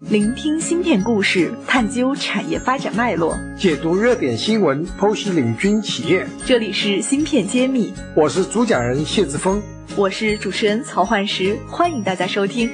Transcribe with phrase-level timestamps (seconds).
[0.00, 6.26] 聆听芯片故事，探究产业发展脉络，解读热点新闻，剖析领军企业。
[6.44, 9.62] 这里是芯片揭秘，我是主讲人谢志峰，
[9.96, 12.70] 我是主持人曹焕石，欢迎大家收听。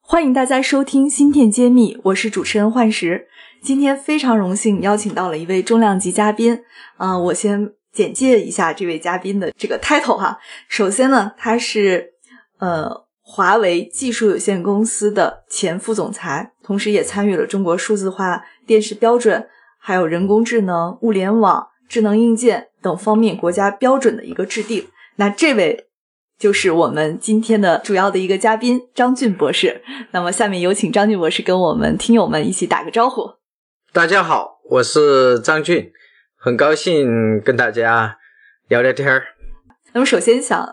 [0.00, 3.26] 欢迎大家收听芯片揭秘，我是主持人焕石。
[3.62, 6.60] 今天非常荣幸邀请到了一位重量级嘉宾，
[6.96, 10.38] 啊、我先简介一下这位嘉宾的这个 title 哈。
[10.66, 12.14] 首先呢，他是
[12.58, 13.04] 呃。
[13.34, 19.48] 华为技术有限公司的前副总裁，同时也参与了中国数字化电视标准、
[19.78, 24.86] 还有人工智能、物联网、智能硬件等方面国家标准的一个制定。
[25.16, 25.86] 那这位
[26.38, 29.80] 就是我们今天的主要的一个嘉宾张俊博士。
[30.10, 33.22] 那么下面有请张俊博士跟我们听友们一起打个招呼。
[33.94, 35.90] 大家好，我是张俊，
[36.36, 38.18] 很高兴跟大家
[38.68, 39.24] 聊聊天儿。
[39.94, 40.68] 那么首先想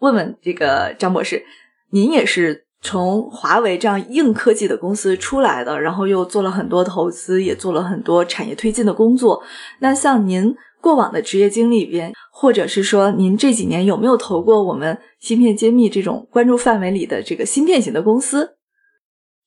[0.00, 1.42] 问问这个张博士。
[1.90, 9.42] 您也是从华为这样硬科技的公司出来的，然后又做了很多投资，也做了很多产业推进的工作。
[9.80, 18.56] 那像您过往的职业经历里边，或者是说您这几年有没有投过我们芯片揭秘这种关注范围里的这个芯片型的公司？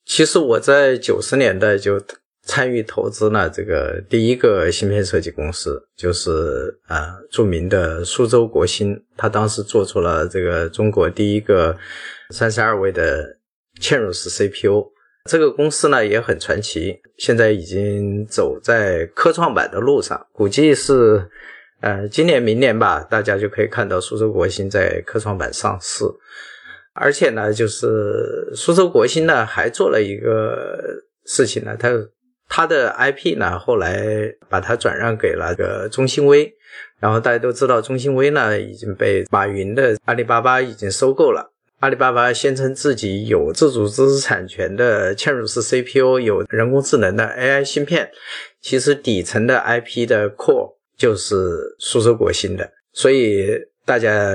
[0.06, 2.02] 其实我在九十年代就
[2.48, 11.78] 参与投资了这个第一个芯片设计公司，就是呃著名的苏州国芯，他当时做出了这个中国第一个。
[12.32, 13.38] 三十二位的
[13.80, 14.86] 嵌入式 CPU，
[15.30, 21.26] 这个公司呢也很传奇，现在已经走在科创板的路上，估计是
[21.80, 26.04] 呃今年明年吧，大家就可以看到苏州国芯在科创板上市。
[26.92, 30.84] 而且呢，就是苏州国芯呢还做了一个
[31.26, 31.88] 事情呢，它
[32.48, 36.54] 它的 IP 呢后来把它转让给了个中芯微，
[37.00, 41.52] 然后大家都知道中芯微呢已经被马云的阿里巴巴已经收购了。
[41.80, 48.10] 阿里巴巴宣称自己有自主知识产权的嵌入式 CPU，有人工智能的 AI 芯片，
[48.60, 53.48] 其实底层的 IP 的 core 就是苏州国芯的，所以
[53.86, 54.34] 大家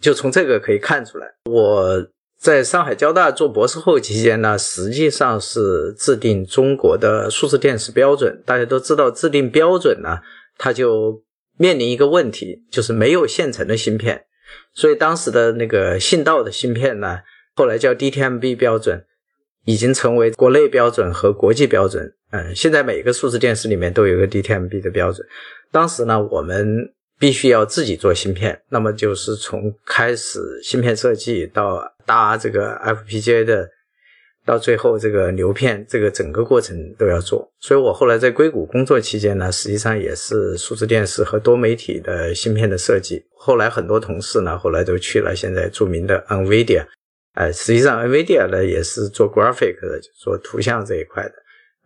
[0.00, 1.26] 就从这个可以看出来。
[1.44, 2.02] 我
[2.38, 8.42] 在上海交大做博士后期间呢，实际上是制定中国的数字电视标准。
[8.44, 10.18] 大家都知道，制定标准呢，
[10.58, 11.22] 它就
[11.56, 14.26] 面临一个问题，就是没有现成的芯片。
[14.74, 17.20] 所以当时的那个信道的芯片呢，
[17.54, 19.04] 后来叫 DTMB 标准，
[19.64, 22.12] 已经成为国内标准和国际标准。
[22.30, 25.26] 嗯，现在每个数字电视里面都有一个 DTMB 的标准。
[25.72, 33.70] 当时呢，我们必须要自己做芯片，那么就是从开始芯片设计到搭这个 FPGA 的。
[34.46, 37.52] 到最后，这个流片，这个整个过程都要做。
[37.58, 43.26] 所以我后来在硅谷工作期间呢，实际上也是数字电视和多媒体的芯片的设计。
[43.36, 46.86] 后来很多同事呢，后来都去了现在著名的 NVIDIA。
[47.32, 51.34] 哎，实际上 NVIDIA 呢也是做 graphic 的，做图像这一块的。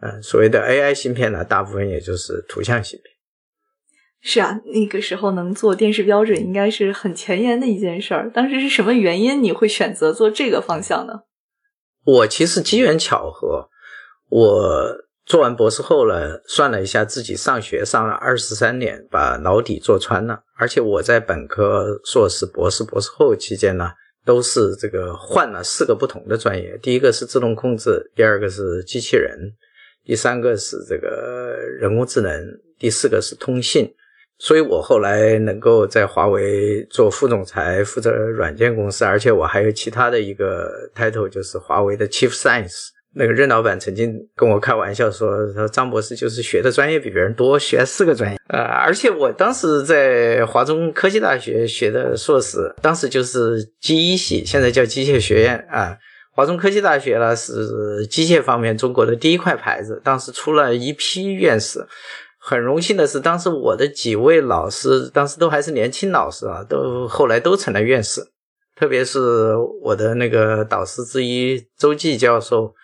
[0.02, 3.10] 嗯，所谓的 AI 芯片呢，大部分也就是图像芯片。
[4.22, 8.31] 是啊，那个时候能做电视标准，应该是很前沿的一件事儿。
[8.31, 11.22] 当时是什么原因你会选择做这个方向呢？
[12.04, 13.69] 我其实机缘巧合，
[14.28, 20.42] 我做完博士后了，算了一下自己上学上了二十三年，把牢底坐穿了。
[20.56, 23.92] 而且我在本科、硕士、博士、博士后期间呢，
[24.26, 26.78] 都是这个换了四个不同的专业。
[26.82, 29.52] 第一个是自动控制，第二个是机器人，
[30.04, 32.44] 第三个是这个人工智能，
[32.78, 33.94] 第四个是通信。
[34.42, 42.88] 所以我后来能够在华为做副总裁，负责软件公司，而且我还有其他的一个 title，就是华为的 Chief Science。
[43.12, 55.98] 那个任老板曾经跟我开玩笑说：“说张博士就是学的专业比别人多，学四个专业。”呃，而且我当时在华中科技大学学的硕士，当时就是机一系，现在叫机械学院啊。
[56.32, 61.84] 华中科技大学呢是机械方面中国的第一块牌子，当时出了一批院士。
[62.42, 68.22] 很荣幸的是，当时我的几位老师，当时都还是年轻老师啊，都后来都成了院士。
[68.74, 72.74] 特别是我的那个导师之一周继教授，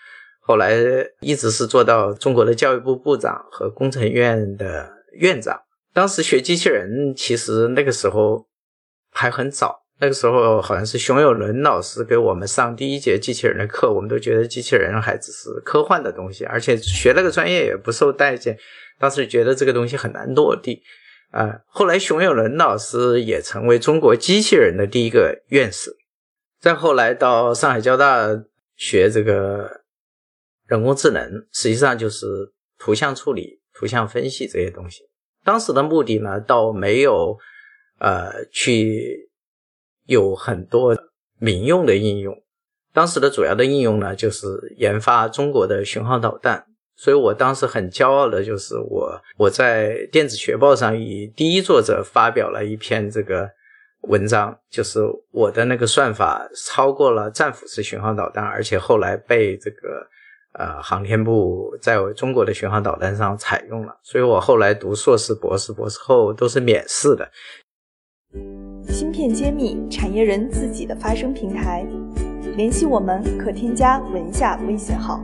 [0.41, 0.77] 后来
[1.21, 5.59] 一直是做到中国的教育部部长和工程院的院长。
[5.95, 8.47] 当时学机器人，其实那个时候
[9.11, 18.59] 还很早，那个时候好像是熊有伦老师给我们上第一节机器人的课，我们都觉得机器人还只是科幻的东西，而且学那个专业也不受待见。
[18.99, 20.83] 当时觉得这个东西很难落地，
[21.31, 25.95] 啊，后来熊有伦老师也成为中国机器人的第一个院士，
[26.61, 28.27] 再后来到上海交大
[28.75, 29.83] 学这个
[30.67, 32.27] 人工智能，实际上就是
[32.79, 35.03] 图像处理、图像分析这些东西。
[35.45, 37.37] 当时的目的呢，倒没有
[37.99, 39.31] 呃去
[40.07, 40.97] 有很多
[41.39, 42.35] 民用的应用，
[42.93, 44.47] 当时的主要的应用呢，就是
[44.79, 46.67] 研发中国的巡航导弹。
[46.97, 53.49] 所以我当时很骄傲的就是我我在电子学报上以第一作者发表了一篇这个
[54.03, 55.01] 文章，就是
[55.31, 60.07] 我的那个算法超过了战斧式巡航导弹，而且后来被这个
[60.53, 63.95] 呃航天部在中国的巡航导弹上采用了。
[64.03, 67.29] 所以我后来读硕士、博士、博士后都是免试的。
[68.89, 71.85] 芯片揭秘，产业人自己的发声平台。
[72.57, 75.21] 联系我们可添加文下微信号。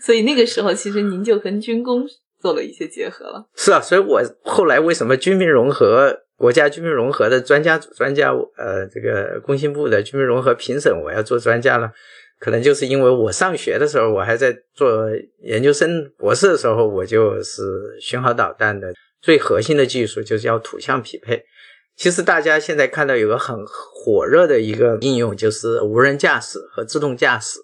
[0.00, 2.04] 所以那个时候，其实您就跟军工
[2.40, 3.46] 做了一些结合了。
[3.54, 11.90] 是啊，所以我后来为什么军民融合、国家军民融合的专家组专家，呃，这个工信部的军民融合评审，我要做专家了，
[12.38, 15.10] 可能就是因为我上学的时候，我还在做
[15.42, 17.62] 研究生、博士的时候，我就是
[18.00, 21.44] 巡航导弹的最核心的技术，就是叫图像匹配。
[21.96, 27.58] 其实大家现在看到有个很火热的一个应用，就是无人驾驶和自动驾驶。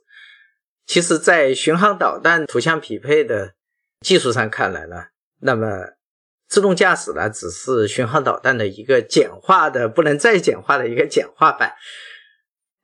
[0.86, 3.54] 其实，在巡航导弹图像匹配的
[4.00, 5.06] 技术上看来呢，
[5.40, 5.66] 那么
[6.48, 11.72] 自动驾驶呢，只是巡航导弹的一个简化的、不能再简化的一个简化版。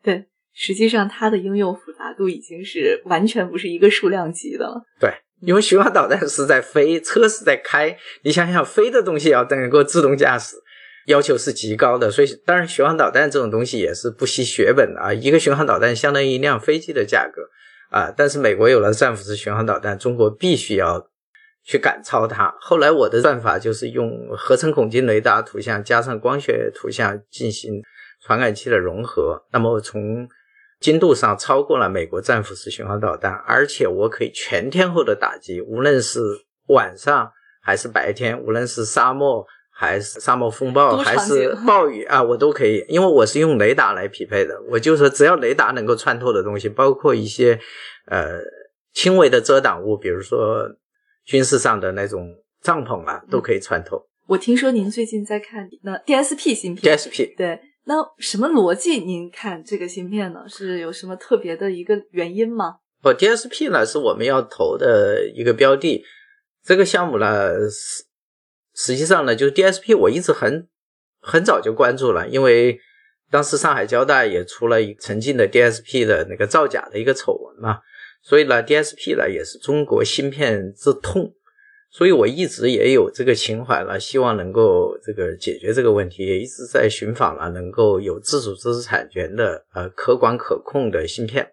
[0.03, 4.83] 对，实际上它的应用复杂度已经是完全不是一个数量级的了。
[4.99, 10.57] 对，因为巡航导弹是在飞，车是在开，你想想飞的东西要能够自动驾驶。
[11.07, 15.13] 要求是极高的，所以当然巡航导弹这种东西也是不惜血本的啊！
[15.13, 17.43] 一个巡航导弹相当于一辆飞机的价格
[17.93, 18.13] 啊！
[18.17, 21.09] 但是美国有了战斧式巡航导弹，中国必须要
[21.63, 22.53] 去赶超它。
[22.59, 27.83] 后来我的办法就是用合成孔径雷达图像加上光学图像进行
[28.23, 30.27] 传感器的融合，那么从
[30.81, 36.21] 精度上超过了美国战斧式巡航导弹，而且我可以全天候的打击，无论是
[36.69, 37.31] 晚上
[37.63, 39.47] 还是白天，无论是沙漠。
[39.83, 44.57] 还是沙漠风暴，还是 暴雨啊，我都可以，因为我是用雷达来匹配的。
[44.71, 47.59] 我就说，只要雷达能够穿透的东西，包括一些
[48.07, 48.39] 呃
[48.93, 50.69] 轻微的遮挡物，比如说
[51.25, 52.33] 军事上的那种
[52.63, 54.07] 帐篷啊，都可以穿透。
[54.29, 58.99] 我听说您最近在看那 DSP 芯片，DSP 对，那什么逻辑？
[59.01, 62.77] 您看这个芯片呢，是有什么特别的一个原因吗？
[63.03, 66.05] 哦，DSP 呢是我们要投的一个标的，
[66.65, 68.05] 这个项目呢是。
[68.75, 70.69] 实际上呢，就是 DSP，我一直很
[71.21, 72.81] 很早就关注了，因为
[73.31, 77.81] 当时上海交大也出了一曾经的 DSP 的那个造假的一个丑闻嘛，
[78.23, 81.35] 所以呢，DSP 呢也是中国芯片之痛，
[81.91, 91.53] 所以我一直也有这个情怀了，希望能够这个解决这个问题，也一直在寻访了能够有自主知识产权的呃可管可控的芯片，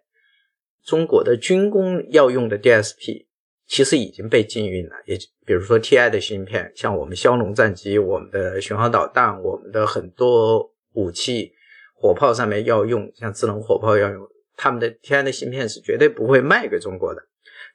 [0.85, 3.28] 中国的军工要用的 DSP。
[3.69, 11.51] 其实已经被禁运了，也比如说 TI 的芯片，像我们枭龙战机、我们的巡航导弹、我们的很多武器、
[11.93, 14.27] 火炮上面要用，像智能火炮要用，
[14.57, 17.21] 他们的 TI 的芯片是绝对不会卖给中国的。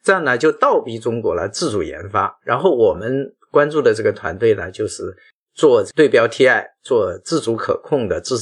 [0.02, 2.36] 这样呢，就倒逼中国来自主研发。
[2.42, 5.16] 然后我们关注的这个团队呢，就是
[5.54, 8.36] 做对标 TI，做自主可控的、自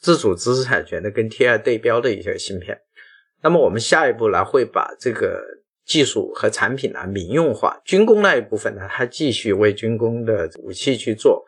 [0.00, 2.76] 自主知识产权的跟 TI 对标的一些芯片。
[3.42, 5.40] 那么我们下一步呢，会把这个。
[5.86, 11.44] 技术和产品呢民用化，军工那一部分呢，它继续为军工的武器去做，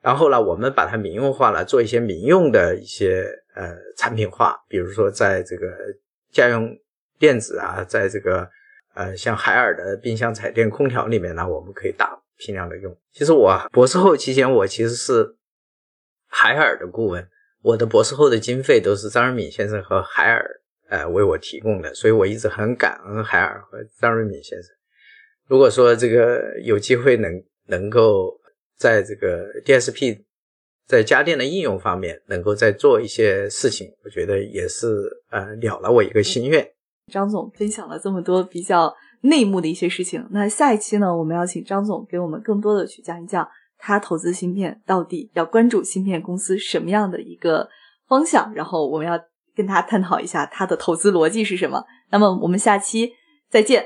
[0.00, 3.26] 然后呢，我们把它民用化了，做一些民用的一些
[3.56, 5.66] 呃产品化，比如说在这个
[6.30, 6.70] 家用
[7.18, 8.48] 电子啊，在这个
[8.94, 12.96] 呃像海尔的冰箱、彩电、空调里面呢，我们可以大批量的用。
[13.12, 15.34] 其实我博士后期间，我其实是
[16.28, 17.28] 海尔的顾问，
[17.62, 20.59] 我的博士后的经费都是张仁敏先生和海尔。
[20.90, 24.74] 呃，为我提供的，所以我一直很感恩海尔和张瑞敏先生。
[25.46, 27.32] 如果说这个有机会能
[27.68, 28.36] 能够
[28.76, 30.24] 在这个 DSP
[30.88, 34.86] 在家电的应用方面能够再做一些事情，我觉得也是
[35.30, 36.68] 呃了了我一个心愿。
[37.12, 47.68] 张总分享了这么多比较内幕的一些事情，那下一期呢，我们要请张总给我们更多的去讲一讲他投资芯片到底要关注芯片公司什么样的一个
[48.08, 49.16] 方向，然后我们要。
[49.56, 51.84] 跟他探讨一下他的投资逻辑是什么。
[52.10, 53.12] 那么我们下期
[53.50, 53.84] 再见。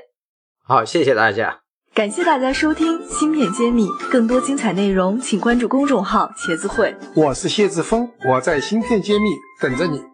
[0.67, 1.61] 好，谢谢大家，
[1.95, 6.97] 感谢大家收听《芯片揭秘》，更多精彩内容请关注公众号“茄子会”。
[7.15, 9.29] 我是谢志峰，我在《芯片揭秘》
[9.63, 10.14] 等着你。